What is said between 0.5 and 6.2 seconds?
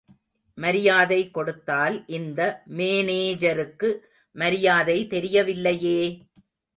மரியாதை கொடுத்தால், இந்த மேனேஜருக்கு மரியாதை தெரியவில்லையே!